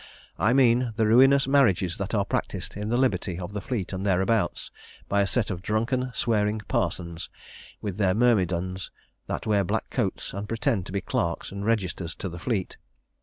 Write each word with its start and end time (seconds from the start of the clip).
I 0.39 0.51
mean 0.53 0.93
the 0.95 1.05
ruinous 1.05 1.47
marriages 1.47 1.97
that 1.97 2.15
are 2.15 2.25
practised 2.25 2.75
in 2.75 2.89
the 2.89 2.97
liberty 2.97 3.37
of 3.37 3.53
the 3.53 3.61
Fleet 3.61 3.93
and 3.93 4.03
thereabouts, 4.03 4.71
by 5.07 5.21
a 5.21 5.27
set 5.27 5.51
of 5.51 5.61
drunken 5.61 6.09
swearing 6.15 6.57
parsons, 6.67 7.29
with 7.83 7.97
their 7.97 8.15
myrmidons, 8.15 8.89
that 9.27 9.45
wear 9.45 9.63
black 9.63 9.91
coats, 9.91 10.33
and 10.33 10.49
pretend 10.49 10.87
to 10.87 10.91
be 10.91 11.01
clerks 11.01 11.51
and 11.51 11.67
registers 11.67 12.15
to 12.15 12.29
the 12.29 12.39
Fleet. 12.39 12.77